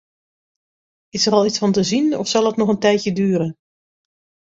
[1.17, 3.55] Is er al iets van te zien of zal het nog een tijdje duren?